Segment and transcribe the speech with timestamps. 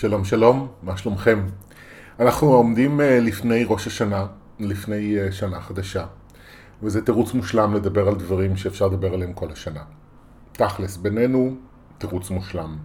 [0.00, 1.46] שלום שלום, מה שלומכם?
[2.20, 4.26] אנחנו עומדים אה, לפני ראש השנה,
[4.58, 6.06] לפני אה, שנה חדשה,
[6.82, 9.82] וזה תירוץ מושלם לדבר על דברים שאפשר לדבר עליהם כל השנה.
[10.52, 11.54] תכלס, בינינו,
[11.98, 12.76] תירוץ מושלם.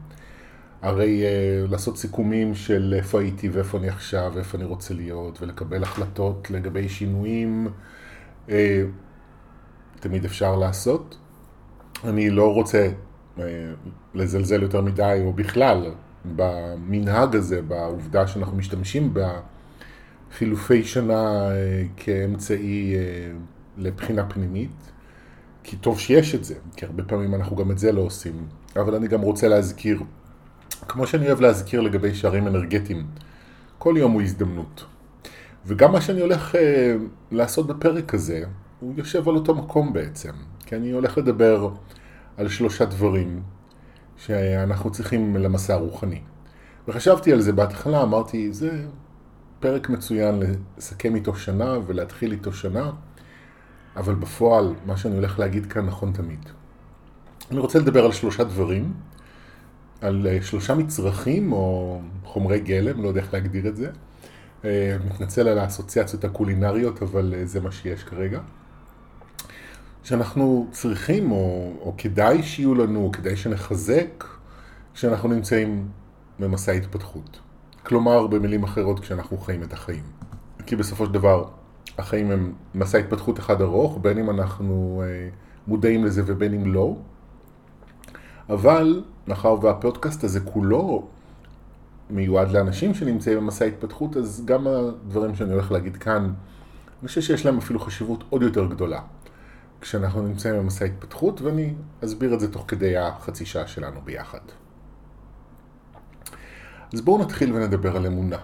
[0.82, 5.84] הרי uh, לעשות סיכומים של איפה הייתי ואיפה אני עכשיו ואיפה אני רוצה להיות ולקבל
[5.84, 7.68] החלטות לגבי שינויים
[10.00, 11.18] תמיד אפשר לעשות.
[12.04, 12.90] אני לא רוצה
[14.14, 15.92] לזלזל יותר מדי או בכלל
[16.36, 19.14] במנהג הזה, בעובדה שאנחנו משתמשים
[20.32, 21.54] בחילופי שנה uh,
[21.98, 22.98] כאמצעי uh,
[23.78, 24.92] לבחינה פנימית.
[25.64, 28.48] כי טוב שיש את זה, כי הרבה פעמים אנחנו גם את זה לא עושים.
[28.76, 30.00] אבל אני גם רוצה להזכיר
[30.88, 33.08] כמו שאני אוהב להזכיר לגבי שערים אנרגטיים,
[33.78, 34.86] כל יום הוא הזדמנות.
[35.66, 36.96] וגם מה שאני הולך אה,
[37.32, 38.44] לעשות בפרק הזה,
[38.80, 40.32] הוא יושב על אותו מקום בעצם.
[40.66, 41.70] כי אני הולך לדבר
[42.38, 43.42] על שלושה דברים
[44.18, 46.22] שאנחנו צריכים למסע הרוחני.
[46.88, 48.86] וחשבתי על זה בהתחלה, אמרתי, זה
[49.60, 50.44] פרק מצוין
[50.78, 52.92] לסכם איתו שנה ולהתחיל איתו שנה,
[53.96, 56.40] אבל בפועל, מה שאני הולך להגיד כאן נכון תמיד.
[57.52, 58.94] אני רוצה לדבר על שלושה דברים
[60.02, 63.90] על אה, שלושה מצרכים או חומרי גלם, לא יודע איך להגדיר את זה.
[64.66, 68.40] אה, מתנצל על האסוציאציות הקולינריות, אבל אה, זה מה שיש כרגע.
[70.06, 74.24] שאנחנו צריכים, או, או כדאי שיהיו לנו, או כדאי שנחזק,
[74.94, 75.88] כשאנחנו נמצאים
[76.40, 77.40] במסע התפתחות.
[77.84, 80.04] כלומר, במילים אחרות, כשאנחנו חיים את החיים.
[80.66, 81.46] כי בסופו של דבר,
[81.98, 85.04] החיים הם מסע התפתחות אחד ארוך, בין אם אנחנו
[85.68, 86.96] מודעים לזה ובין אם לא.
[88.50, 91.08] אבל מאחר והפודקאסט הזה כולו
[92.10, 96.24] מיועד לאנשים שנמצאים במסע התפתחות, אז גם הדברים שאני הולך להגיד כאן,
[97.02, 99.00] אני חושב שיש להם אפילו חשיבות עוד יותר גדולה
[99.82, 101.74] כשאנחנו נמצאים במסע התפתחות, ואני
[102.04, 104.40] אסביר את זה תוך כדי החצי שעה שלנו ביחד.
[106.94, 108.38] אז בואו נתחיל ונדבר על אמונה.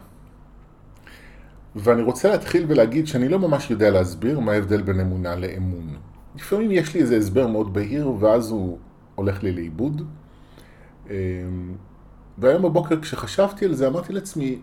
[1.75, 5.96] ואני רוצה להתחיל ולהגיד שאני לא ממש יודע להסביר מה ההבדל בין אמונה לאמון.
[6.36, 8.78] לפעמים יש לי איזה הסבר מאוד בהיר ואז הוא
[9.16, 10.02] הולך לי לאיבוד.
[11.09, 11.14] אמ,
[12.38, 14.59] והיום בבוקר כשחשבתי על זה אמרתי לעצמי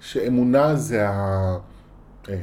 [0.00, 1.08] שאמונה זה
[2.28, 2.34] אמ,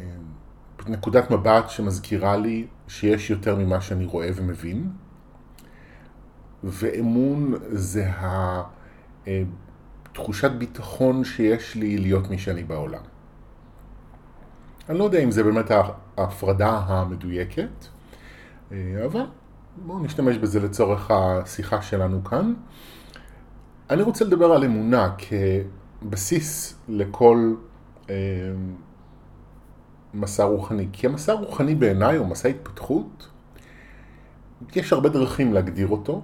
[0.88, 4.90] נקודת מבט שמזכירה לי שיש יותר ממה שאני רואה ומבין,
[6.64, 8.12] ואמון זה
[10.12, 13.02] התחושת אמ, ביטחון שיש לי להיות מי שאני בעולם.
[14.90, 15.72] אני לא יודע אם זה באמת
[16.18, 17.86] ההפרדה המדויקת,
[18.72, 19.26] אבל
[19.86, 22.54] בואו נשתמש בזה לצורך השיחה שלנו כאן.
[23.90, 25.16] אני רוצה לדבר על אמונה
[26.02, 27.56] כבסיס לכל
[28.10, 28.16] אה,
[30.14, 30.88] מסע רוחני.
[30.94, 33.28] כי המסע רוחני בעיניי הוא מסע התפתחות.
[34.76, 36.22] יש הרבה דרכים להגדיר אותו,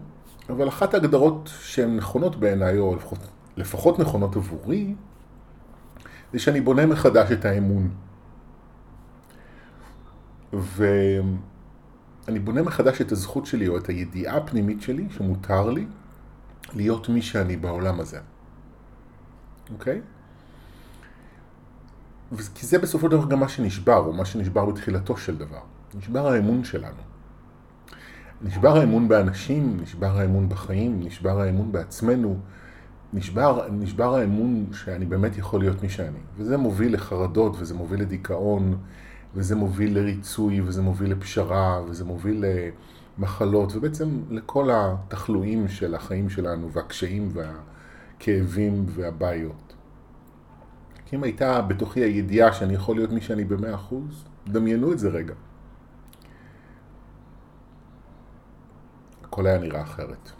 [0.49, 3.19] אבל אחת ההגדרות שהן נכונות בעיניי, או לפחות,
[3.57, 4.95] לפחות נכונות עבורי,
[6.33, 7.89] זה שאני בונה מחדש את האמון.
[10.53, 15.85] ואני בונה מחדש את הזכות שלי, או את הידיעה הפנימית שלי, שמותר לי
[16.73, 18.19] להיות מי שאני בעולם הזה.
[19.73, 20.01] אוקיי?
[22.55, 25.59] כי זה בסופו של דבר גם מה שנשבר, או מה שנשבר בתחילתו של דבר.
[25.95, 27.01] נשבר האמון שלנו.
[28.41, 32.37] נשבר האמון באנשים, נשבר האמון בחיים, נשבר האמון בעצמנו,
[33.13, 36.19] נשבר, נשבר האמון שאני באמת יכול להיות מי שאני.
[36.37, 38.77] וזה מוביל לחרדות, וזה מוביל לדיכאון,
[39.35, 42.45] וזה מוביל לריצוי, וזה מוביל לפשרה, וזה מוביל
[43.17, 49.64] למחלות, ובעצם לכל התחלואים של החיים שלנו, והקשיים והכאבים והבעיות.
[51.05, 55.09] כי אם הייתה בתוכי הידיעה שאני יכול להיות מי שאני במאה אחוז, דמיינו את זה
[55.09, 55.33] רגע.
[59.23, 60.31] הכל היה נראה אחרת.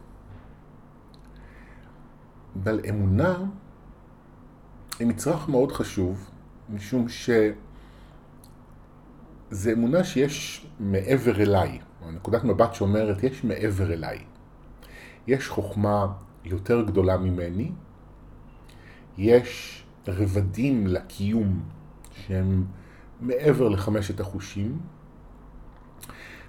[2.64, 3.38] אבל אמונה
[5.00, 6.30] היא מצרך מאוד חשוב,
[6.70, 7.30] משום ש...
[9.50, 14.20] זה אמונה שיש מעבר אליי, או נקודת מבט שאומרת יש מעבר אליי.
[15.28, 16.08] יש חוכמה
[16.44, 17.72] יותר גדולה ממני,
[19.18, 21.60] יש רבדים לקיום
[22.12, 22.66] שהם
[23.22, 24.80] מעבר לחמשת החושים.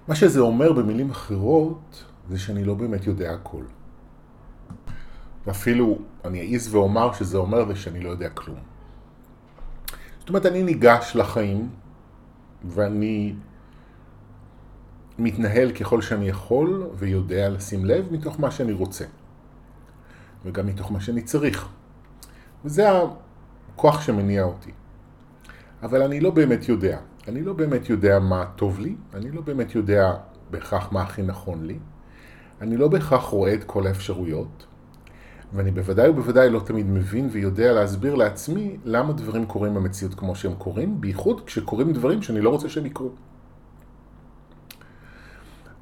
[0.09, 3.63] מה שזה אומר במילים אחרות זה שאני לא באמת יודע הכל.
[5.47, 8.59] ואפילו אני אעז ואומר שזה אומר זה שאני לא יודע כלום.
[10.19, 11.71] זאת אומרת, אני ניגש לחיים
[12.65, 13.35] ואני
[15.19, 19.05] מתנהל ככל שאני יכול ויודע לשים לב מתוך מה שאני רוצה.
[20.45, 21.69] וגם מתוך מה שאני צריך.
[22.65, 22.89] וזה
[23.77, 24.71] הכוח שמניע אותי.
[25.83, 26.99] אבל אני לא באמת יודע.
[27.29, 30.15] אני לא באמת יודע מה טוב לי, אני לא באמת יודע
[30.51, 31.79] בהכרח מה הכי נכון לי,
[32.61, 34.67] אני לא בהכרח רואה את כל האפשרויות,
[35.53, 40.55] ואני בוודאי ובוודאי לא תמיד מבין ויודע להסביר לעצמי למה דברים קורים במציאות כמו שהם
[40.55, 43.11] קורים, בייחוד כשקורים דברים שאני לא רוצה שהם יקרו.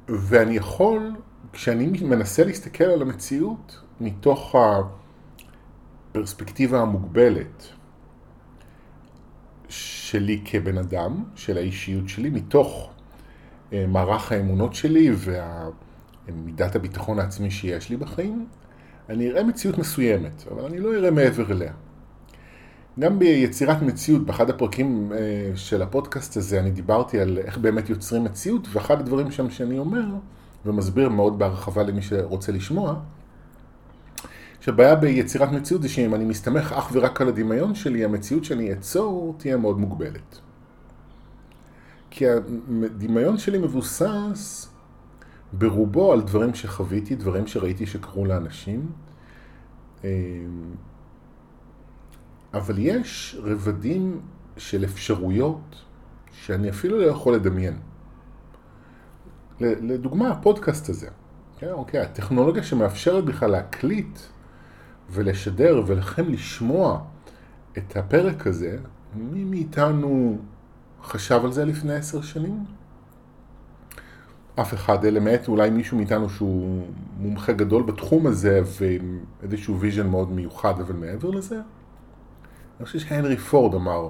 [0.09, 1.15] ואני יכול,
[1.53, 4.55] כשאני מנסה להסתכל על המציאות מתוך
[6.11, 7.74] הפרספקטיבה המוגבלת
[9.69, 12.89] שלי כבן אדם, של האישיות שלי, מתוך
[13.73, 15.11] אה, מערך האמונות שלי
[16.27, 18.47] ומידת הביטחון העצמי שיש לי בחיים,
[19.09, 21.73] אני אראה מציאות מסוימת, אבל אני לא אראה מעבר אליה.
[22.99, 28.23] גם ביצירת מציאות, באחד הפרקים אה, של הפודקאסט הזה, אני דיברתי על איך באמת יוצרים
[28.23, 30.05] מציאות, ואחד הדברים שם שאני אומר,
[30.65, 32.95] ומסביר מאוד בהרחבה למי שרוצה לשמוע,
[34.65, 39.35] שהבעיה ביצירת מציאות זה שאם אני מסתמך אך ורק על הדמיון שלי, המציאות שאני אצור
[39.37, 40.39] תהיה מאוד מוגבלת.
[42.09, 44.69] כי הדמיון שלי מבוסס
[45.53, 48.91] ברובו על דברים שחוויתי, דברים שראיתי שקרו לאנשים.
[50.03, 50.09] אמ,
[52.53, 54.21] אבל יש רבדים
[54.57, 55.81] של אפשרויות
[56.31, 57.79] שאני אפילו לא יכול לדמיין.
[59.59, 61.07] לדוגמה, הפודקאסט הזה.
[61.57, 64.19] כן, אוקיי, הטכנולוגיה שמאפשרת בכלל להקליט
[65.11, 66.99] ולשדר ולכם לשמוע
[67.77, 68.77] את הפרק הזה,
[69.15, 70.37] מי מאיתנו
[71.03, 72.65] חשב על זה לפני עשר שנים?
[74.61, 76.87] אף אחד, אלא מעט אולי מישהו מאיתנו שהוא
[77.17, 81.55] מומחה גדול בתחום הזה ועם איזשהו vision מאוד מיוחד, אבל מעבר לזה,
[82.79, 84.09] אני חושב שהנרי פורד אמר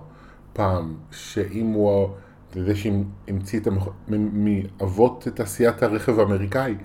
[0.54, 2.10] פעם, שאם הוא,
[2.50, 3.68] אתה יודע שהמציא את.
[4.08, 6.76] מאבות תעשיית הרכב האמריקאי,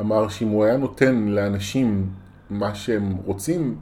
[0.00, 2.10] אמר שאם הוא היה נותן לאנשים
[2.50, 3.78] מה שהם רוצים,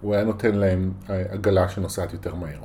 [0.00, 2.60] הוא היה נותן להם עגלה שנוסעת יותר מהר.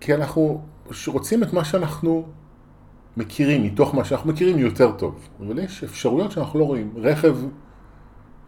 [0.00, 0.62] כי אנחנו
[1.06, 2.26] רוצים את מה שאנחנו
[3.16, 5.28] מכירים, מתוך מה שאנחנו מכירים יותר טוב.
[5.40, 6.92] אבל יש אפשרויות שאנחנו לא רואים.
[6.96, 7.36] רכב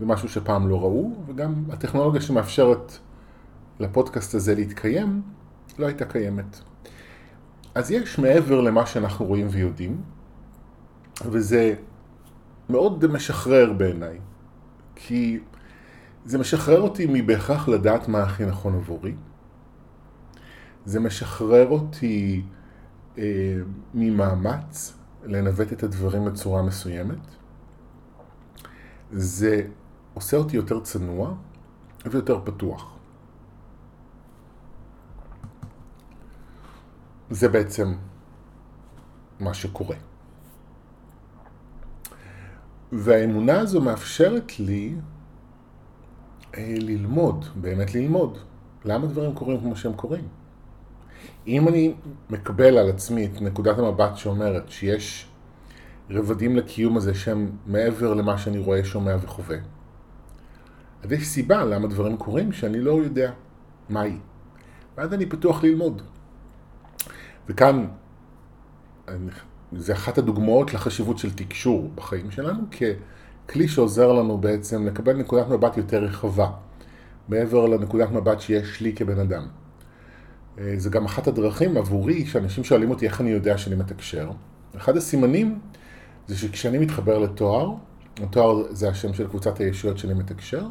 [0.00, 2.98] זה משהו שפעם לא ראו, וגם הטכנולוגיה שמאפשרת
[3.80, 5.22] לפודקאסט הזה להתקיים,
[5.78, 6.60] לא הייתה קיימת.
[7.74, 10.00] אז יש מעבר למה שאנחנו רואים ויודעים,
[11.24, 11.74] וזה
[12.70, 14.18] מאוד משחרר בעיניי,
[14.96, 15.40] כי
[16.24, 19.14] זה משחרר אותי מבהכרח לדעת מה הכי נכון עבורי.
[20.84, 22.42] זה משחרר אותי
[23.18, 23.58] אה,
[23.94, 27.18] ממאמץ לנווט את הדברים בצורה מסוימת.
[29.12, 29.66] זה
[30.14, 31.34] עושה אותי יותר צנוע
[32.06, 32.96] ויותר פתוח.
[37.30, 37.94] זה בעצם
[39.40, 39.96] מה שקורה.
[42.92, 44.94] והאמונה הזו מאפשרת לי
[46.56, 48.38] אה, ללמוד, באמת ללמוד,
[48.84, 50.28] למה דברים קורים כמו שהם קורים.
[51.46, 51.94] אם אני
[52.30, 55.26] מקבל על עצמי את נקודת המבט שאומרת שיש
[56.10, 59.56] רבדים לקיום הזה שהם מעבר למה שאני רואה, שומע וחווה,
[61.02, 63.32] אז יש סיבה למה דברים קורים שאני לא יודע
[63.88, 64.18] מהי.
[64.96, 66.02] ואז אני פתוח ללמוד.
[67.48, 67.86] וכאן,
[69.72, 75.76] זה אחת הדוגמאות לחשיבות של תקשור בחיים שלנו, ככלי שעוזר לנו בעצם לקבל נקודת מבט
[75.76, 76.50] יותר רחבה,
[77.28, 79.46] מעבר לנקודת מבט שיש לי כבן אדם.
[80.58, 84.30] אה, זה גם אחת הדרכים עבורי, שאנשים שואלים אותי איך אני יודע שאני מתקשר.
[84.76, 85.58] אחד הסימנים
[86.26, 87.74] זה שכשאני מתחבר לתואר,
[88.22, 90.66] התואר זה השם של קבוצת הישויות שאני מתקשר,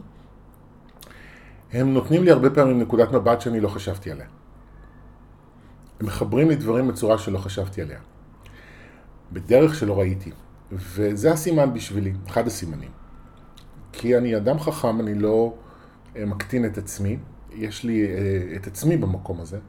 [1.73, 4.25] הם נותנים לי הרבה פעמים נקודת מבט שאני לא חשבתי עליה.
[5.99, 7.99] הם מחברים לי דברים בצורה שלא חשבתי עליה.
[9.33, 10.31] בדרך שלא ראיתי.
[10.71, 12.89] וזה הסימן בשבילי, אחד הסימנים.
[13.91, 15.53] כי אני אדם חכם, אני לא
[16.15, 17.17] אה, מקטין את עצמי,
[17.53, 19.59] יש לי אה, את עצמי במקום הזה,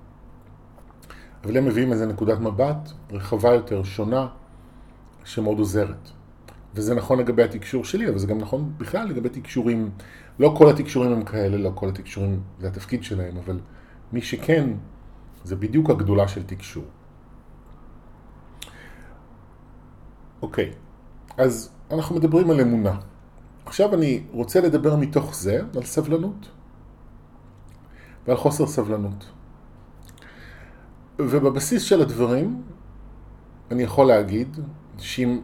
[1.44, 4.28] אבל הם מביאים איזה נקודת מבט רחבה יותר, שונה,
[5.24, 6.10] שמאוד עוזרת.
[6.74, 9.90] וזה נכון לגבי התקשור שלי, אבל זה גם נכון בכלל לגבי תקשורים.
[10.38, 13.60] לא כל התקשורים הם כאלה, לא כל התקשורים זה התפקיד שלהם, אבל
[14.12, 14.70] מי שכן,
[15.44, 16.84] זה בדיוק הגדולה של תקשור.
[20.42, 20.72] אוקיי,
[21.38, 22.98] אז אנחנו מדברים על אמונה.
[23.66, 26.48] עכשיו אני רוצה לדבר מתוך זה על סבלנות
[28.26, 29.26] ועל חוסר סבלנות.
[31.18, 32.62] ובבסיס של הדברים,
[33.70, 34.56] אני יכול להגיד
[34.98, 35.40] שאם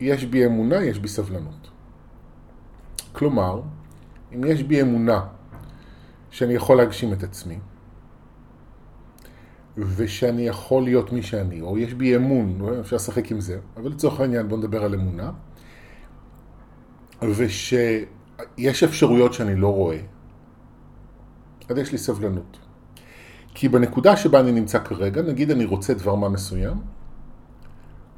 [0.00, 1.70] יש בי אמונה, יש בי סבלנות.
[3.12, 3.60] כלומר,
[4.34, 5.26] אם יש בי אמונה
[6.30, 7.58] שאני יכול להגשים את עצמי,
[9.76, 13.90] ושאני יכול להיות מי שאני, או יש בי אמון, לא אפשר לשחק עם זה, אבל
[13.90, 15.32] לצורך העניין בואו נדבר על אמונה,
[17.22, 19.98] ושיש אפשרויות שאני לא רואה,
[21.68, 22.58] אז יש לי סבלנות.
[23.54, 26.76] כי בנקודה שבה אני נמצא כרגע, נגיד אני רוצה דבר מה מסוים,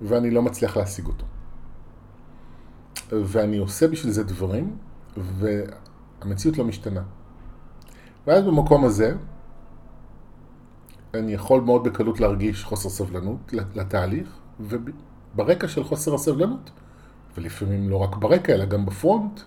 [0.03, 1.27] ואני לא מצליח להשיג אותו.
[3.13, 4.77] ואני עושה בשביל זה דברים,
[5.17, 7.03] והמציאות לא משתנה.
[8.27, 9.15] ואז במקום הזה,
[11.15, 14.29] אני יכול מאוד בקלות להרגיש חוסר סבלנות לתהליך,
[14.61, 16.71] וברקע של חוסר הסבלנות,
[17.37, 19.41] ולפעמים לא רק ברקע, אלא גם בפרונט,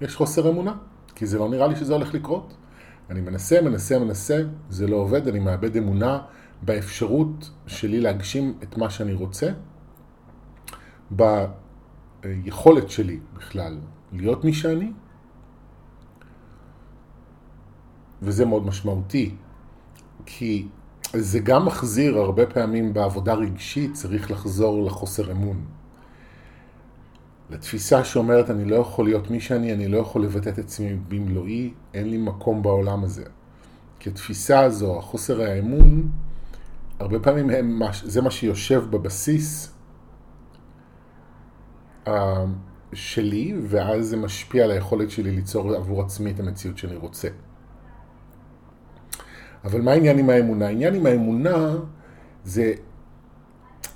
[0.00, 0.76] יש חוסר אמונה,
[1.14, 2.54] כי זה לא נראה לי שזה הולך לקרות.
[3.10, 6.18] אני מנסה, מנסה, מנסה, זה לא עובד, אני מאבד אמונה
[6.62, 9.50] באפשרות שלי להגשים את מה שאני רוצה,
[11.10, 13.78] ביכולת שלי בכלל
[14.12, 14.92] להיות מי שאני,
[18.22, 19.34] וזה מאוד משמעותי,
[20.26, 20.68] כי
[21.18, 25.64] זה גם מחזיר הרבה פעמים בעבודה רגשית, צריך לחזור לחוסר אמון.
[27.50, 31.72] לתפיסה שאומרת אני לא יכול להיות מי שאני, אני לא יכול לבטא את עצמי במלואי,
[31.94, 33.24] אין לי מקום בעולם הזה.
[34.00, 36.10] כי התפיסה הזו, החוסר האמון,
[36.98, 39.72] הרבה פעמים הם, זה מה שיושב בבסיס
[42.06, 42.44] אה,
[42.92, 47.28] שלי, ואז זה משפיע על היכולת שלי ליצור עבור עצמי את המציאות שאני רוצה.
[49.66, 50.66] אבל מה העניין עם האמונה?
[50.66, 51.76] העניין עם האמונה
[52.44, 52.74] זה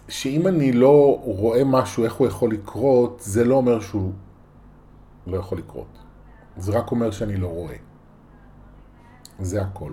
[0.09, 4.13] שאם אני לא רואה משהו, איך הוא יכול לקרות, זה לא אומר שהוא
[5.27, 5.99] לא יכול לקרות.
[6.57, 7.77] זה רק אומר שאני לא רואה.
[9.39, 9.93] זה הכל.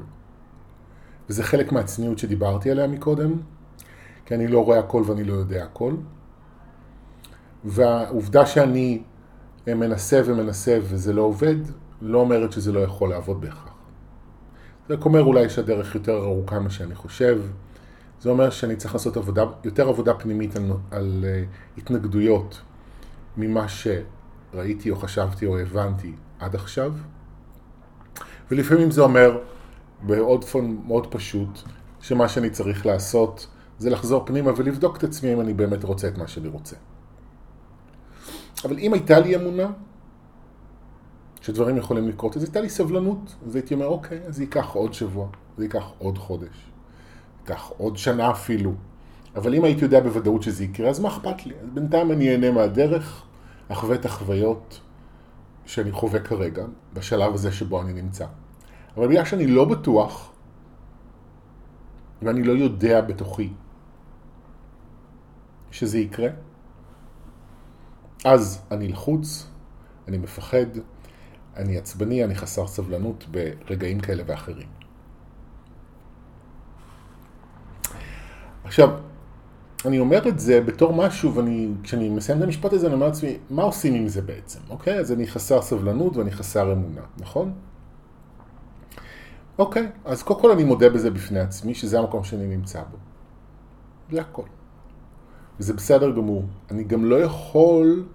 [1.30, 3.34] וזה חלק מהצניעות שדיברתי עליה מקודם,
[4.26, 5.94] כי אני לא רואה הכל ואני לא יודע הכל.
[7.64, 9.02] והעובדה שאני
[9.68, 11.56] מנסה ומנסה וזה לא עובד,
[12.02, 13.77] לא אומרת שזה לא יכול לעבוד בהכרח.
[14.90, 17.42] רק אומר אולי שהדרך יותר ארוכה ממה שאני חושב.
[18.22, 22.62] זה אומר שאני צריך לעשות עבודה, יותר עבודה פנימית על, על uh, התנגדויות
[23.38, 26.94] ממה שראיתי או חשבתי או הבנתי עד עכשיו.
[28.52, 29.38] ולפעמים זה אומר,
[30.02, 31.60] בעוד פון מאוד פשוט,
[32.02, 33.48] שמה שאני צריך לעשות
[33.80, 36.76] זה לחזור פנימה ולבדוק את עצמי אם אני באמת רוצה את מה שאני רוצה.
[38.66, 39.68] אבל אם הייתה לי אמונה
[41.42, 45.28] שדברים יכולים לקרות, אז הייתה לי סבלנות, אז הייתי אומר, אוקיי, אז ייקח עוד שבוע,
[45.58, 46.72] זה ייקח עוד חודש,
[47.42, 48.74] ייקח עוד שנה אפילו.
[49.36, 51.54] אבל אם הייתי יודע בוודאות שזה יקרה, אז מה אכפת לי?
[51.64, 53.24] אז בינתיים אני אהנה מהדרך,
[53.68, 54.80] אחווה את החוויות
[55.66, 58.26] שאני חווה כרגע, בשלב הזה שבו אני נמצא.
[58.98, 60.32] אבל בגלל שאני לא בטוח,
[62.22, 63.50] ואני לא יודע בתוכי
[65.72, 66.30] שזה יקרה,
[68.26, 69.48] אז אני לחוץ,
[70.08, 70.66] אני מפחד,
[71.58, 74.68] אני עצבני, אני חסר סבלנות ברגעים כאלה ואחרים.
[78.64, 78.90] עכשיו,
[79.86, 83.64] אני אומר את זה בתור משהו, וכשאני מסיים את המשפט הזה, אני אומר לעצמי, מה
[83.64, 85.00] עושים עם זה בעצם, אוקיי?
[85.00, 87.54] אז אני חסר סבלנות ואני חסר אמונה, נכון?
[89.60, 92.98] אוקיי, אז קודם כל אני מודה בזה בפני עצמי, שזה המקום שאני נמצא בו.
[94.12, 94.44] זה הכל.
[95.60, 96.44] וזה בסדר גמור.
[96.72, 98.06] אני גם לא יכול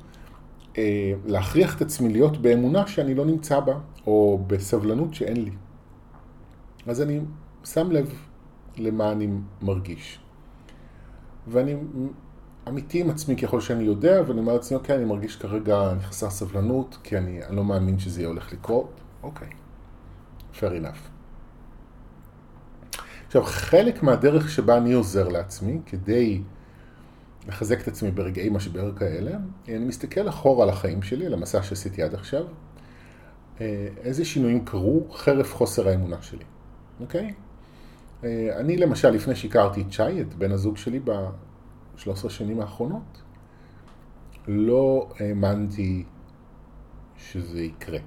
[1.26, 3.74] להכריח את עצמי להיות באמונה שאני לא נמצא בה,
[4.06, 5.50] או בסבלנות שאין לי.
[6.86, 7.20] אז אני
[7.64, 8.14] שם לב
[8.76, 9.28] למה אני
[9.62, 10.18] מרגיש.
[11.48, 11.76] ואני
[12.68, 16.98] אמיתי עם עצמי ככל שאני יודע, ואני אומר לעצמי, אוקיי, אני מרגיש כרגע, חסר סבלנות,
[17.02, 19.00] כי אני, אני לא מאמין שזה יהיה הולך לקרות.
[19.22, 19.48] אוקיי,
[20.54, 21.12] fair enough.
[23.26, 26.42] עכשיו, חלק מהדרך שבה אני עוזר לעצמי, כדי
[27.48, 29.30] לחזק את עצמי ברגעי משבר כאלה,
[29.68, 32.44] אני מסתכל אחורה על החיים שלי, על המסע שעשיתי עד עכשיו,
[33.60, 36.44] אה, איזה שינויים קרו חרף חוסר האמונה שלי,
[37.00, 37.34] אוקיי?
[38.24, 43.22] אה, אני למשל, לפני שהכרתי את שי, את בן הזוג שלי ב-13 שנים האחרונות,
[44.48, 46.04] לא האמנתי
[47.16, 47.98] שזה יקרה.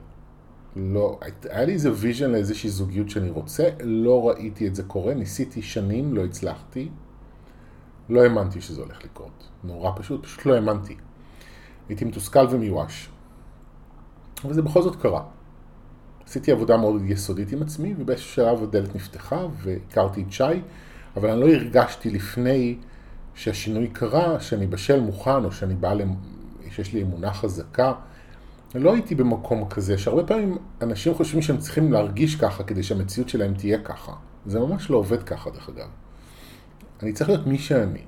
[0.76, 5.62] לא, היה לי איזה vision לאיזושהי זוגיות שאני רוצה, לא ראיתי את זה קורה, ניסיתי
[5.62, 6.90] שנים, לא הצלחתי.
[8.10, 9.48] לא האמנתי שזה הולך לקרות.
[9.64, 10.96] נורא פשוט, פשוט לא האמנתי.
[11.90, 13.10] הייתי מתוסכל ומיואש.
[14.44, 15.24] אבל זה בכל זאת קרה.
[16.26, 20.44] עשיתי עבודה מאוד יסודית עם עצמי, ובאיזשהו שלב הדלת נפתחה והכרתי את שי,
[21.18, 22.78] אבל אני לא הרגשתי לפני
[23.34, 26.16] שהשינוי קרה, שאני בשל מוכן, או שאני בא, למ...
[26.72, 27.94] שיש לי אמונה חזקה.
[28.76, 33.54] לא הייתי במקום כזה, שהרבה פעמים אנשים חושבים שהם צריכים להרגיש ככה כדי שהמציאות שלהם
[33.54, 34.14] תהיה ככה.
[34.46, 36.05] זה ממש לא עובד ככה, דרך אגב.
[37.04, 38.02] אני צריך להיות מי שאני,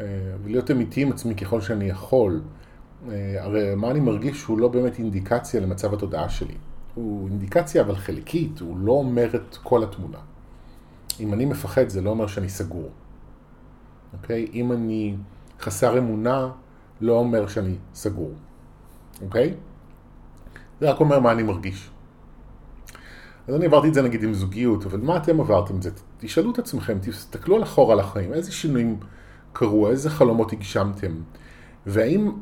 [0.00, 0.06] אה,
[0.44, 2.42] ולהיות אמיתי עם עצמי ככל שאני יכול.
[3.08, 6.54] אה, הרי מה אני מרגיש הוא לא באמת אינדיקציה למצב התודעה שלי.
[6.94, 10.18] הוא אינדיקציה אבל חלקית, הוא לא אומר את כל התמונה.
[11.20, 12.88] אם אני מפחד זה לא אומר שאני סגור.
[14.12, 14.46] אוקיי?
[14.54, 15.16] אם אני
[15.60, 16.50] חסר אמונה,
[17.00, 18.32] לא אומר שאני סגור.
[19.22, 19.54] אוקיי?
[20.80, 21.90] זה רק אומר מה אני מרגיש.
[23.48, 25.90] אז אני עברתי את זה נגיד עם זוגיות, אבל מה אתם עברתם את זה?
[26.20, 28.96] תשאלו את עצמכם, תסתכלו על אחורה לחיים, איזה שינויים
[29.52, 31.12] קרו, איזה חלומות הגשמתם,
[31.86, 32.32] והאם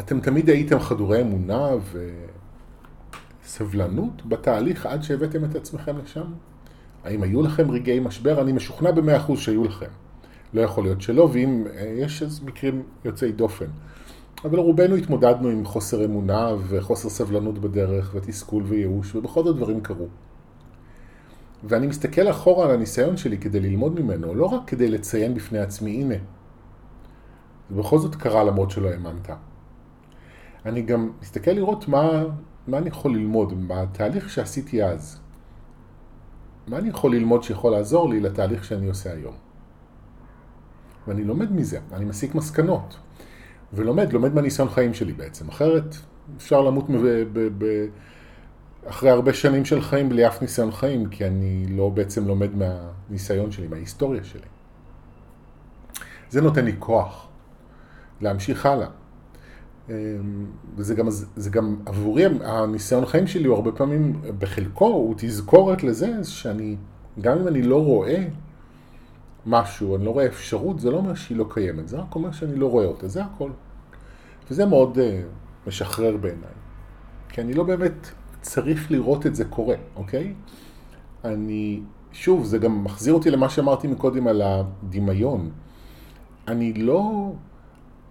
[0.00, 1.68] אתם תמיד הייתם חדורי אמונה
[3.44, 6.26] סבלנות בתהליך עד שהבאתם את עצמכם לשם?
[7.04, 8.42] האם היו לכם רגעי משבר?
[8.42, 9.86] אני משוכנע במאה אחוז שהיו לכם.
[10.54, 13.66] לא יכול להיות שלא, ואם אה, יש אז מקרים יוצאי דופן.
[14.44, 20.06] אבל רובנו התמודדנו עם חוסר אמונה וחוסר סבלנות בדרך ותסכול וייאוש, ובכל זאת דברים קרו.
[21.64, 25.90] ואני מסתכל אחורה על הניסיון שלי כדי ללמוד ממנו, לא רק כדי לציין בפני עצמי,
[25.90, 26.14] הנה,
[27.70, 29.30] זה בכל זאת קרה למרות שלא האמנת.
[30.66, 32.24] אני גם מסתכל לראות מה,
[32.66, 35.20] מה אני יכול ללמוד בתהליך שעשיתי אז.
[36.68, 39.34] מה אני יכול ללמוד שיכול לעזור לי לתהליך שאני עושה היום.
[41.06, 42.96] ואני לומד מזה, אני מסיק מסקנות.
[43.72, 45.48] ולומד, לומד מהניסיון חיים שלי בעצם.
[45.48, 45.96] אחרת
[46.36, 47.86] אפשר למות ב- ב-
[48.88, 53.52] אחרי הרבה שנים של חיים בלי אף ניסיון חיים, כי אני לא בעצם לומד מהניסיון
[53.52, 54.46] שלי, מההיסטוריה שלי.
[56.30, 57.28] זה נותן לי כוח
[58.20, 58.88] להמשיך הלאה.
[59.88, 59.94] אמ,
[60.76, 61.08] וזה גם,
[61.50, 66.76] גם עבורי, הניסיון חיים שלי הוא הרבה פעמים, בחלקו, הוא תזכורת לזה שאני,
[67.20, 68.24] גם אם אני לא רואה
[69.46, 72.56] משהו, אני לא רואה אפשרות, זה לא אומר שהיא לא קיימת, זה רק אומר שאני
[72.56, 73.50] לא רואה אותה, זה הכל.
[74.50, 76.50] וזה מאוד uh, משחרר בעיניי.
[77.28, 78.08] כי אני לא באמת
[78.46, 80.32] צריך לראות את זה קורה, אוקיי?
[81.24, 81.80] אני,
[82.12, 85.50] שוב, זה גם מחזיר אותי למה שאמרתי מקודם על הדמיון.
[86.48, 87.32] אני לא...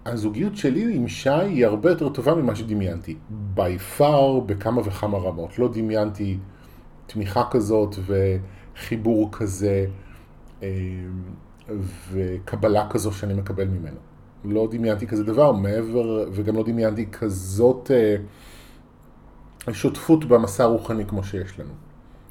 [0.06, 3.16] הזוגיות שלי עם שי היא הרבה יותר טובה ממה שדמיינתי.
[3.56, 5.58] by far בכמה וכמה רמות.
[5.58, 6.38] לא דמיינתי
[7.06, 9.86] תמיכה כזאת וחיבור כזה
[10.62, 10.68] אה,
[12.12, 13.98] וקבלה כזו שאני מקבל ממנו.
[14.44, 17.90] לא דמיינתי כזה דבר מעבר, וגם לא דמיינתי כזאת
[19.68, 21.72] אה, שותפות במסע הרוחני כמו שיש לנו.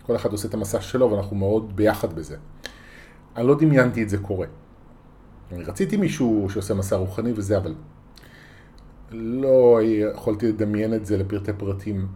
[0.05, 2.37] כל אחד עושה את המסע שלו ואנחנו מאוד ביחד בזה.
[3.35, 4.47] אני לא דמיינתי את זה קורה.
[5.51, 7.75] אני רציתי מישהו שעושה מסע רוחני וזה, אבל
[9.11, 12.07] לא יכולתי לדמיין את זה לפרטי פרטים.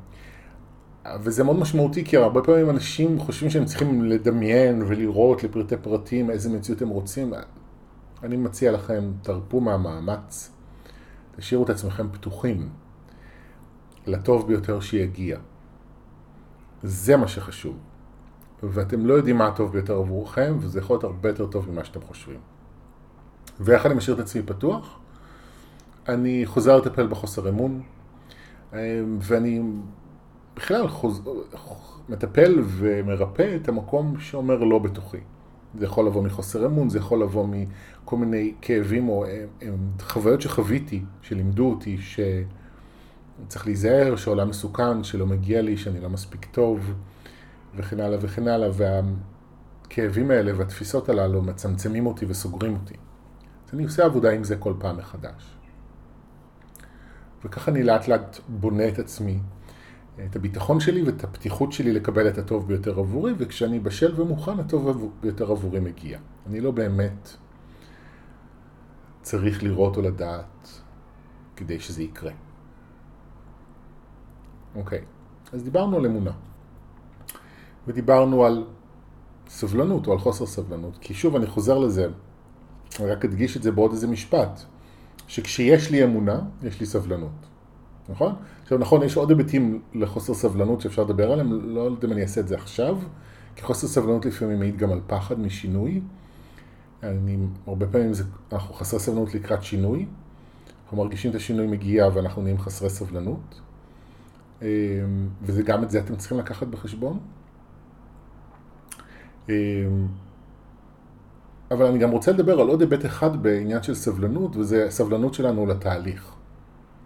[1.22, 6.50] וזה מאוד משמעותי, כי הרבה פעמים אנשים חושבים שהם צריכים לדמיין ולראות לפרטי פרטים איזה
[6.50, 7.34] מציאות הם רוצים.
[8.24, 10.52] אני מציע לכם, תרפו מהמאמץ,
[11.38, 12.70] תשאירו את עצמכם פתוחים
[14.10, 15.38] לטוב ביותר שיגיע.
[16.84, 17.78] זה מה שחשוב.
[18.64, 22.02] ואתם לא יודעים מה הטוב ביותר עבורכם, וזה יכול להיות הרבה יותר טוב ממה שאתם
[22.02, 22.40] חושבים.
[23.60, 25.00] ואיך אני משאיר את עצמי פתוח?
[26.10, 27.82] אני חוזר לטפל בחוסר אמון,
[29.20, 29.62] ואני
[30.56, 31.22] בכלל חוז...
[32.10, 35.18] מטפל ומרפא את המקום שאומר לא בתוכי.
[35.76, 39.26] זה יכול לבוא מחוסר אמון, זה יכול לבוא מכל מיני כאבים או
[40.00, 41.98] חוויות שחוויתי, שלימדו אותי
[43.46, 46.94] שצריך להיזהר, שהעולם מסוכן, שלא מגיע לי, שאני לא מספיק טוב,
[47.76, 52.96] וכן הלאה וכן הלאה, והכאבים האלה והתפיסות הללו מצמצמים אותי וסוגרים אותי.
[53.68, 55.56] אז אני עושה עבודה עם זה כל פעם מחדש.
[57.46, 59.40] וככה אני לאט לאט בונה את עצמי,
[60.26, 65.14] את הביטחון שלי ואת הפתיחות שלי לקבל את הטוב ביותר עבורי, וכשאני בשל ומוכן, הטוב
[65.22, 66.20] ביותר עבורי מגיע.
[66.48, 67.30] אני לא באמת
[69.22, 70.82] צריך לראות או לדעת
[71.56, 72.32] כדי שזה יקרה.
[74.76, 75.02] אוקיי,
[75.54, 76.32] אז דיברנו על אמונה.
[77.88, 78.66] ודיברנו על
[79.48, 82.08] סבלנות או על חוסר סבלנות, כי שוב אני חוזר לזה,
[83.00, 84.60] אני רק אדגיש את זה בעוד איזה משפט,
[85.28, 87.32] שכשיש לי אמונה, יש לי סבלנות.
[88.10, 88.36] נכון?
[88.64, 92.42] עכשיו נכון, יש עוד היבטים לחוסר סבלנות שאפשר לדבר עליהם, לא יודע אם אני אעשה
[92.42, 92.98] את זה עכשיו,
[93.56, 96.02] כי חוסר סבלנות לפעמים מעיד גם על פחד משינוי.
[97.04, 100.06] אני, הרבה פעמים זה, אנחנו חסרי סבלנות לקראת שינוי,
[100.84, 103.62] אנחנו מרגישים את השינוי מגיע ואנחנו נהיים חסרי סבלנות.
[104.62, 104.68] אמ,
[105.42, 107.20] וזה גם את זה אתם צריכים לקחת בחשבון.
[109.50, 110.08] אמ,
[111.72, 115.66] אבל אני גם רוצה לדבר על עוד היבט אחד בעניין של סבלנות, וזה סבלנות שלנו
[115.66, 116.36] לתהליך,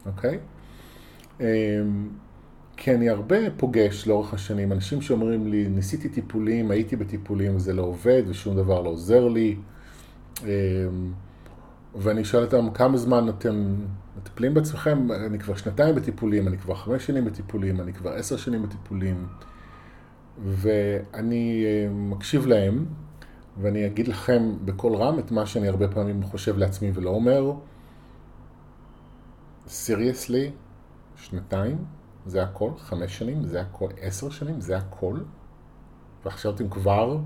[0.05, 0.39] אוקיי?
[1.39, 1.45] אמ,
[2.77, 7.81] כי אני הרבה פוגש לאורך השנים אנשים שאומרים לי, ניסיתי טיפולים, הייתי בטיפולים, זה לא
[7.81, 9.55] עובד ושום דבר לא עוזר לי.
[11.95, 13.75] ואני שואל אותם, כמה זמן אתם
[14.17, 15.11] מטפלים בעצמכם?
[15.11, 19.27] אני כבר שנתיים בטיפולים, אני כבר חמש שנים בטיפולים, אני כבר עשר שנים בטיפולים.
[20.43, 22.85] ואני אה, מקשיב להם,
[23.61, 27.53] ואני אגיד לכם בקול רם את מה שאני הרבה פעמים חושב לעצמי ולא אומר.
[29.67, 30.51] סיריוסלי,
[31.15, 31.77] שנתיים,
[32.25, 35.17] זה הכל, חמש שנים, זה הכל, עשר שנים, זה הכל.
[36.25, 37.17] ועכשיו אתם כבר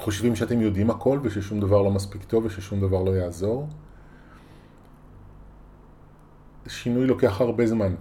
[0.00, 3.68] חושבים שאתם יודעים הכל וששום דבר לא מספיק טוב וששום דבר לא יעזור.
[6.66, 7.94] שינוי לוקח הרבה זמן.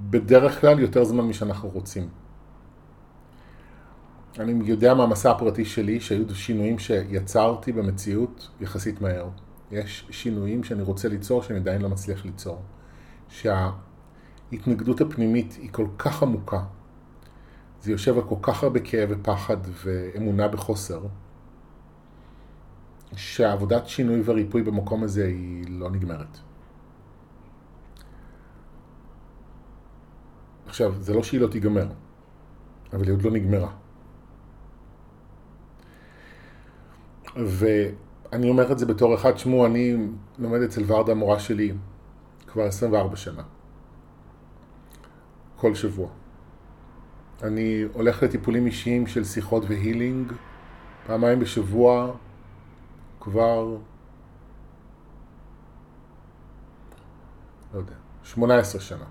[0.00, 2.08] בדרך כלל יותר זמן משאנחנו רוצים.
[4.38, 9.28] אני יודע מהמסע הפרטי שלי שהיו שינויים שיצרתי במציאות יחסית מהר.
[9.70, 12.62] יש שינויים שאני רוצה ליצור שאני עדיין לא מצליח ליצור.
[14.52, 16.62] ההתנגדות הפנימית היא כל כך עמוקה,
[17.80, 21.02] זה יושב על כל כך הרבה כאב ופחד ואמונה בחוסר,
[23.16, 26.38] שהעבודת שינוי וריפוי במקום הזה היא לא נגמרת.
[30.66, 31.88] עכשיו, זה לא שהיא לא תיגמר,
[32.92, 33.72] אבל היא עוד לא נגמרה.
[37.36, 39.96] ואני אומר את זה בתור אחד, שמו, אני
[40.38, 41.72] לומד אצל ורדה המורה שלי
[42.46, 43.42] כבר 24 שנה.
[45.56, 46.08] כל שבוע.
[47.42, 50.32] אני הולך לטיפולים אישיים של שיחות והילינג
[51.06, 52.12] פעמיים בשבוע
[53.20, 53.76] כבר,
[57.74, 59.04] לא יודע, 18 שנה,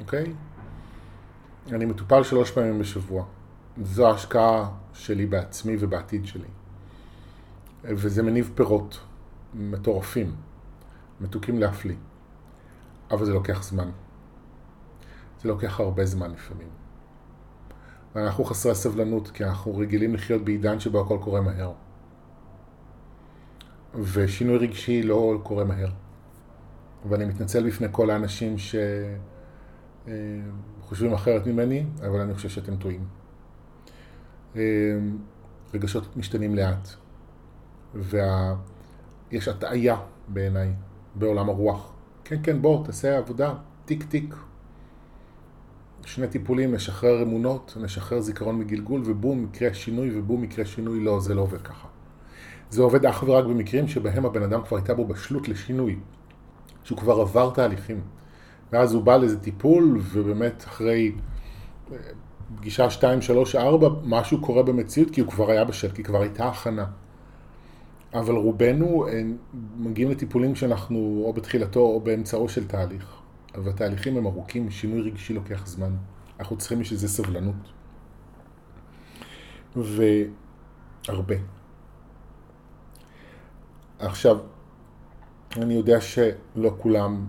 [0.00, 0.34] אוקיי?
[1.72, 3.24] אני מטופל שלוש פעמים בשבוע.
[3.82, 6.48] זו ההשקעה שלי בעצמי ובעתיד שלי.
[7.84, 9.00] וזה מניב פירות
[9.54, 10.34] מטורפים,
[11.20, 11.96] מתוקים להפליא.
[13.10, 13.90] אבל זה לוקח זמן.
[15.42, 16.83] זה לוקח הרבה זמן לפעמים.
[18.14, 21.72] ואנחנו חסרי סבלנות, כי אנחנו רגילים לחיות בעידן שבו הכל קורה מהר.
[23.94, 25.88] ושינוי רגשי לא קורה מהר.
[27.08, 28.56] ואני מתנצל בפני כל האנשים
[30.80, 33.04] שחושבים אחרת ממני, אבל אני חושב שאתם טועים.
[35.74, 36.88] רגשות משתנים לאט,
[37.94, 39.96] ויש הטעיה
[40.28, 40.72] בעיניי
[41.14, 41.92] בעולם הרוח.
[42.24, 44.34] כן, כן, בוא, תעשה עבודה, טיק טיק.
[46.06, 51.00] שני טיפולים, נשחרר אמונות, נשחרר זיכרון מגלגול, ובום, מקרה שינוי, ובום, מקרה שינוי.
[51.00, 51.88] לא, זה לא עובד ככה.
[52.70, 55.96] זה עובד אך ורק במקרים שבהם הבן אדם כבר הייתה בו בשלות לשינוי,
[56.84, 58.00] שהוא כבר עבר תהליכים.
[58.72, 61.12] ואז הוא בא לאיזה טיפול, ובאמת אחרי
[61.92, 61.96] אה,
[62.56, 66.48] פגישה 2, 3, 4, משהו קורה במציאות, כי הוא כבר היה בשל, כי כבר הייתה
[66.48, 66.84] הכנה.
[68.14, 69.22] אבל רובנו אה,
[69.76, 73.23] מגיעים לטיפולים שאנחנו או בתחילתו או באמצעו של תהליך.
[73.62, 75.96] והתהליכים הם ארוכים, שינוי רגשי לוקח זמן.
[76.40, 77.72] אנחנו צריכים בשביל זה סבלנות.
[79.76, 81.34] והרבה.
[83.98, 84.38] עכשיו,
[85.56, 87.26] אני יודע שלא כולם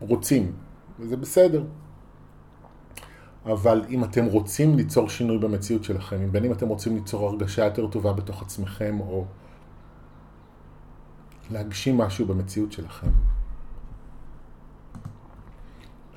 [0.00, 0.52] רוצים,
[1.00, 1.64] וזה בסדר.
[3.44, 7.86] אבל אם אתם רוצים ליצור שינוי במציאות שלכם, בין אם אתם רוצים ליצור הרגשה יותר
[7.86, 9.24] טובה בתוך עצמכם, או
[11.50, 13.10] להגשים משהו במציאות שלכם,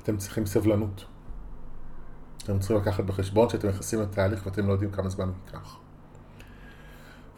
[0.08, 1.04] אתם צריכים סבלנות.
[2.44, 5.76] אתם צריכים לקחת בחשבון שאתם נכנסים לתהליך ואתם לא יודעים כמה זמן הוא ייקח.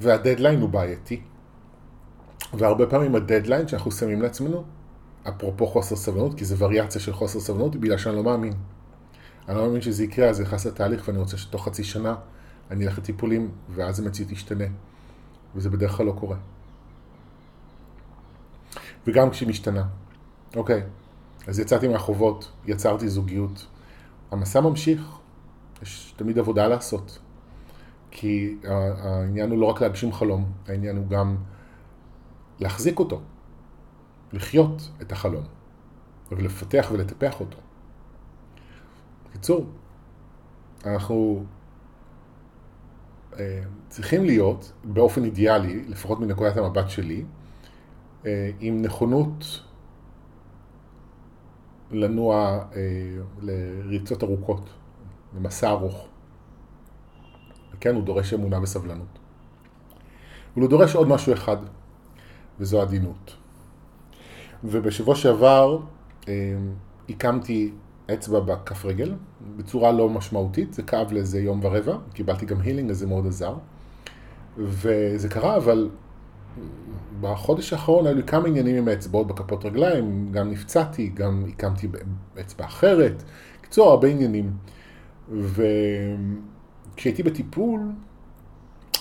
[0.00, 1.22] והדדליין הוא בעייתי.
[2.54, 4.64] והרבה פעמים הדדליין שאנחנו שמים לעצמנו,
[5.28, 8.52] אפרופו חוסר סבלנות, כי זה וריאציה של חוסר סבלנות, בגלל שאני לא מאמין.
[9.48, 12.14] אני לא מאמין שזה יקרה, אז זה נכנס לתהליך ואני רוצה שתוך חצי שנה
[12.70, 14.64] אני אלך לטיפולים, ואז המציאות תשתנה.
[15.54, 16.36] וזה בדרך כלל לא קורה.
[19.06, 19.84] וגם כשהיא משתנה.
[20.56, 20.82] אוקיי,
[21.46, 23.66] אז יצאתי מהחובות, יצרתי זוגיות.
[24.30, 25.18] המסע ממשיך,
[25.82, 27.18] יש תמיד עבודה לעשות.
[28.10, 31.36] כי העניין הוא לא רק להגשים חלום, העניין הוא גם
[32.60, 33.20] להחזיק אותו,
[34.32, 35.44] לחיות את החלום,
[36.32, 37.58] ולפתח ולטפח אותו.
[39.28, 39.66] בקיצור,
[40.84, 41.44] אנחנו
[43.38, 47.24] אה, צריכים להיות, באופן אידיאלי, לפחות מנקודת המבט שלי,
[48.26, 49.60] אה, עם נכונות
[51.90, 52.80] לנוע אה,
[53.40, 54.70] לריצות ארוכות,
[55.36, 56.08] למסע ארוך.
[57.74, 59.18] וכן, הוא דורש אמונה וסבלנות.
[60.54, 61.56] אבל הוא דורש עוד משהו אחד,
[62.60, 63.36] וזו עדינות.
[64.64, 65.78] ובשבוע שעבר
[66.28, 66.32] אה,
[67.08, 67.72] הקמתי
[68.14, 69.14] אצבע בכף רגל,
[69.56, 73.54] בצורה לא משמעותית, זה כאב לאיזה יום ורבע, קיבלתי גם הילינג, אז זה מאוד עזר.
[74.58, 75.90] וזה קרה, אבל
[77.20, 81.88] בחודש האחרון היו לי כמה עניינים עם האצבעות בכפות רגליים, גם נפצעתי, גם הקמתי
[82.40, 83.22] אצבע אחרת,
[83.60, 84.52] קצור, הרבה עניינים.
[86.92, 87.80] וכשהייתי בטיפול,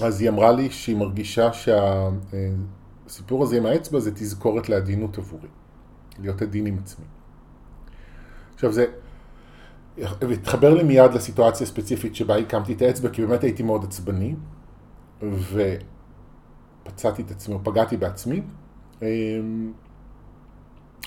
[0.03, 5.47] אז היא אמרה לי שהיא מרגישה שהסיפור הזה עם האצבע זה תזכורת לעדינות עבורי,
[6.19, 7.05] להיות עדין עם עצמי.
[8.53, 8.85] עכשיו זה
[10.21, 14.35] התחבר לי מיד לסיטואציה הספציפית שבה הקמתי את האצבע, כי באמת הייתי מאוד עצבני,
[15.23, 15.75] ו...
[16.89, 18.41] פצעתי את עצמי או פגעתי בעצמי.
[19.01, 19.71] אמ,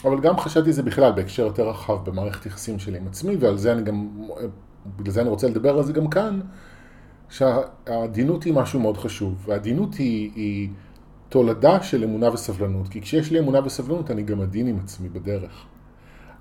[0.04, 3.72] אבל גם חשבתי זה בכלל בהקשר יותר רחב במערכת יחסים שלי עם עצמי, ועל זה
[3.72, 4.08] אני גם,
[4.96, 6.40] בגלל זה אני רוצה לדבר על זה גם כאן,
[7.28, 10.68] שהעדינות היא משהו מאוד חשוב, והעדינות היא, היא
[11.28, 15.66] תולדה של אמונה וסבלנות, כי כשיש לי אמונה וסבלנות אני גם עדין עם עצמי בדרך.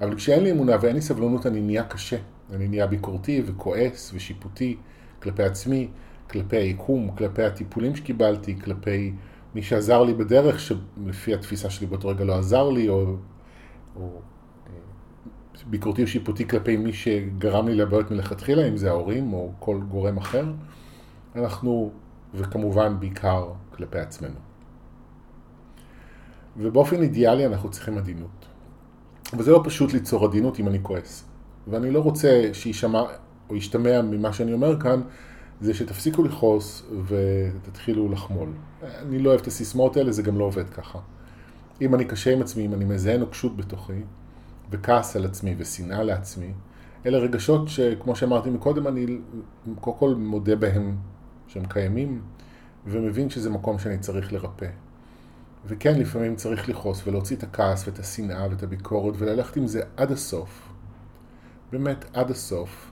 [0.02, 2.18] אבל כשאין לי אמונה ואין לי סבלנות אני נהיה קשה,
[2.54, 4.78] אני נהיה ביקורתי וכועס ושיפוטי
[5.22, 5.88] כלפי עצמי,
[6.30, 9.14] כלפי היקום, כלפי הטיפולים שקיבלתי, כלפי
[9.56, 13.16] מי שעזר לי בדרך, שלפי התפיסה שלי באותו רגע לא עזר לי, או,
[13.96, 14.22] או
[14.68, 14.74] אה,
[15.66, 20.18] ביקורתי או שיפוטי כלפי מי שגרם לי לבעיות מלכתחילה, אם זה ההורים או כל גורם
[20.18, 20.46] אחר,
[21.36, 21.92] אנחנו,
[22.34, 24.36] וכמובן בעיקר כלפי עצמנו.
[26.58, 28.46] ובאופן אידיאלי אנחנו צריכים עדינות.
[29.38, 31.26] וזה לא פשוט ליצור עדינות אם אני כועס.
[31.68, 33.04] ואני לא רוצה שיישמע
[33.50, 35.02] או ישתמע ממה שאני אומר כאן,
[35.62, 38.50] זה שתפסיקו לכעוס ותתחילו לחמול.
[38.84, 41.00] אני לא אוהב את הסיסמאות האלה, זה גם לא עובד ככה.
[41.82, 44.02] אם אני קשה עם עצמי, אם אני מזהה נוקשות בתוכי,
[44.70, 46.54] וכעס על עצמי ושנאה לעצמי,
[47.06, 49.18] אלה רגשות שכמו שאמרתי מקודם, אני
[49.80, 50.96] קודם כל מודה בהם
[51.48, 52.22] שהם קיימים,
[52.88, 54.70] ומבין שזה מקום שאני צריך לרפא.
[55.66, 60.12] וכן, לפעמים צריך לכעוס ולהוציא את הכעס ואת השנאה ואת הביקורת וללכת עם זה עד
[60.12, 60.70] הסוף.
[61.72, 62.92] באמת עד הסוף,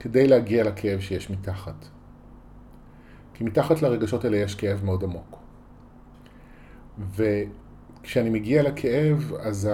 [0.00, 1.74] כדי להגיע לכאב שיש מתחת.
[3.42, 5.38] כי מתחת לרגשות האלה יש כאב מאוד עמוק.
[7.16, 9.70] וכשאני מגיע לכאב, אז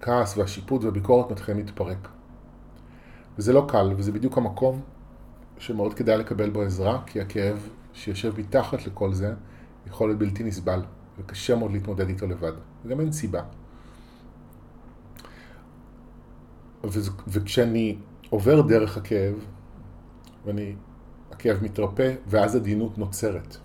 [0.00, 2.08] הכעס והשיפוט והביקורת מתחילים להתפרק.
[3.38, 4.80] וזה לא קל, וזה בדיוק המקום
[5.58, 9.34] שמאוד כדאי לקבל בו עזרה, כי הכאב שיושב מתחת לכל זה
[9.86, 10.82] יכול להיות בלתי נסבל,
[11.18, 12.52] וקשה מאוד להתמודד איתו לבד.
[12.84, 13.42] וגם אין סיבה.
[17.28, 17.98] וכשאני
[18.30, 19.34] עובר דרך הכאב,
[20.44, 20.74] ואני,
[21.40, 23.56] הכאב מתרפא, ואז עדינות נוצרת.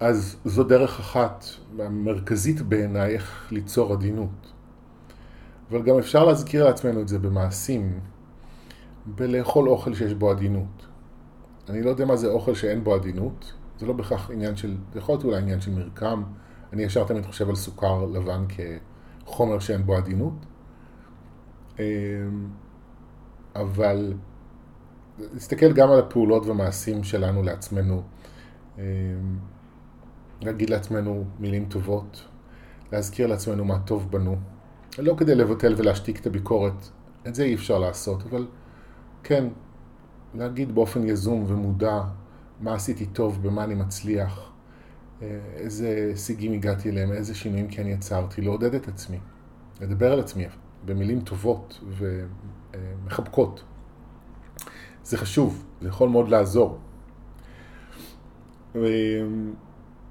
[0.00, 1.44] אז זו דרך אחת,
[1.78, 4.52] המרכזית בעיניי, איך ליצור עדינות.
[5.70, 8.00] אבל גם אפשר להזכיר לעצמנו את זה במעשים,
[9.06, 10.86] בלאכול אוכל שיש בו עדינות.
[11.68, 14.98] אני לא יודע מה זה אוכל שאין בו עדינות, זה לא בהכרח עניין של, זה
[14.98, 16.22] יכול להיות אולי עניין של מרקם,
[16.72, 20.46] אני ישר תמיד חושב על סוכר לבן כחומר שאין בו עדינות,
[21.78, 21.84] אמ,
[23.56, 24.12] אבל
[25.34, 28.02] נסתכל גם על הפעולות והמעשים שלנו לעצמנו,
[28.78, 28.82] אמ,
[30.40, 32.24] להגיד לעצמנו מילים טובות,
[32.92, 34.36] להזכיר לעצמנו מה טוב בנו,
[34.98, 36.88] לא כדי לבטל ולהשתיק את הביקורת,
[37.28, 38.46] את זה אי אפשר לעשות, אבל
[39.22, 39.44] כן,
[40.34, 42.00] להגיד באופן יזום ומודע
[42.60, 44.50] מה עשיתי טוב, במה אני מצליח,
[45.56, 49.18] איזה הישגים הגעתי אליהם, איזה שינויים כן יצרתי, לעודד את עצמי,
[49.80, 50.46] לדבר על עצמי
[50.84, 53.64] במילים טובות ומחבקות.
[55.08, 56.78] זה חשוב, זה יכול מאוד לעזור.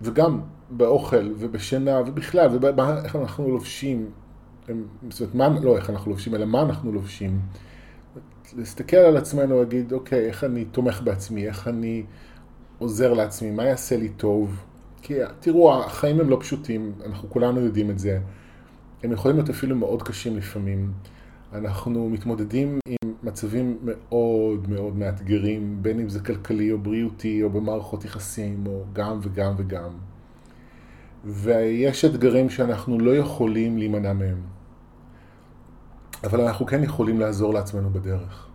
[0.02, 4.10] וגם באוכל ובשינה ובכלל, ואיך אנחנו לובשים,
[5.10, 7.40] זאת אומרת, מה, לא איך אנחנו לובשים, אלא מה אנחנו לובשים.
[8.58, 12.04] להסתכל על עצמנו ולהגיד, אוקיי, איך אני תומך בעצמי, איך אני
[12.80, 14.64] עוזר לעצמי, מה יעשה לי טוב.
[15.02, 18.20] כי תראו, החיים הם לא פשוטים, אנחנו כולנו יודעים את זה.
[19.04, 20.92] הם יכולים להיות אפילו מאוד קשים לפעמים.
[21.54, 28.06] אנחנו מתמודדים עם מצבים מאוד מאוד מאתגרים, בין אם זה כלכלי או בריאותי או במערכות
[28.06, 29.90] יחסים או גם וגם וגם.
[31.26, 34.42] ויש אתגרים שאנחנו לא יכולים להימנע מהם.
[36.24, 38.48] אבל אנחנו כן יכולים לעזור לעצמנו בדרך.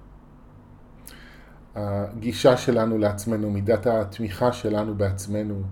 [1.75, 5.63] הגישה שלנו לעצמנו, מידת התמיכה שלנו בעצמנו,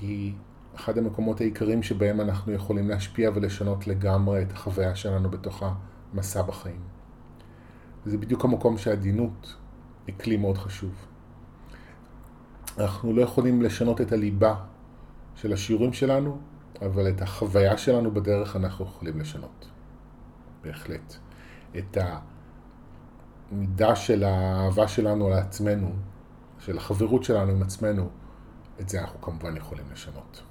[0.00, 0.32] היא
[0.74, 5.62] אחד המקומות העיקריים שבהם אנחנו יכולים להשפיע ולשנות לגמרי את החוויה שלנו בתוך
[6.14, 6.80] המסע בחיים.
[8.06, 9.56] וזה בדיוק המקום שהעדינות
[10.06, 10.92] היא כלי מאוד חשוב.
[12.78, 14.54] אנחנו לא יכולים לשנות את הליבה
[15.36, 16.38] של השיעורים שלנו,
[16.82, 19.68] אבל את החוויה שלנו בדרך אנחנו יכולים לשנות.
[20.62, 21.14] בהחלט.
[21.78, 21.98] את
[23.52, 25.92] המידה של האהבה שלנו לעצמנו,
[26.58, 28.08] של החברות שלנו עם עצמנו,
[28.80, 30.42] את זה אנחנו כמובן יכולים לשנות.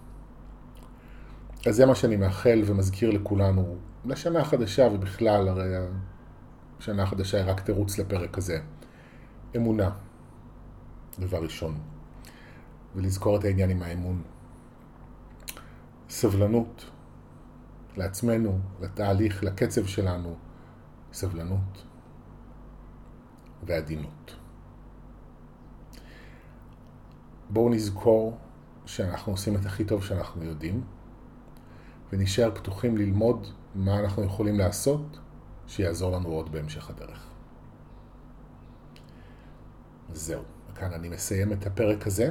[1.70, 5.76] אז זה מה שאני מאחל ומזכיר לכולנו לשנה החדשה ובכלל, הרי
[6.80, 8.62] השנה החדשה היא רק תירוץ לפרק הזה.
[9.56, 9.90] אמונה,
[11.20, 11.80] דבר ראשון,
[12.96, 14.22] ולזכור את העניין עם האמון.
[16.10, 16.86] סבלנות
[17.98, 20.36] לעצמנו, לתהליך, לקצב שלנו,
[21.14, 21.84] סבלנות
[23.64, 24.36] ועדינות.
[27.50, 28.38] בואו נזכור
[28.86, 30.84] שאנחנו עושים את הכי טוב שאנחנו יודעים,
[32.14, 35.20] ונשאר פתוחים ללמוד מה אנחנו יכולים לעשות
[35.68, 37.28] שיעזור לנו עוד בהמשך הדרך.
[40.14, 40.42] זהו,
[40.76, 42.30] כאן אני מסיים את הפרק הזה.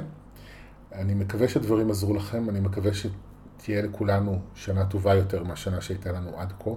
[0.91, 6.39] אני מקווה שהדברים עזרו לכם, אני מקווה שתהיה לכולנו שנה טובה יותר מהשנה שהייתה לנו
[6.39, 6.69] עד כה,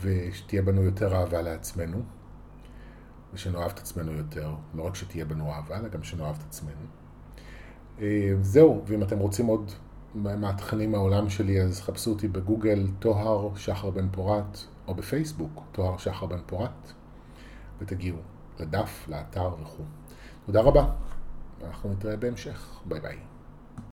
[0.00, 2.02] ושתהיה בנו יותר אהבה לעצמנו,
[3.34, 6.86] ושנאהב את עצמנו יותר, לא רק שתהיה בנו אהבה, אלא גם שנאהב את עצמנו.
[8.00, 9.72] אה, זהו, ואם אתם רוצים עוד
[10.14, 16.26] מהתכנים מהעולם שלי, אז חפשו אותי בגוגל, טוהר שחר בן פורת, או בפייסבוק, טוהר שחר
[16.26, 16.92] בן פורת,
[17.80, 18.18] ותגיעו
[18.60, 19.82] לדף, לאתר וכו'.
[20.46, 20.84] תודה רבה,
[21.66, 23.31] אנחנו נתראה בהמשך, ביי ביי.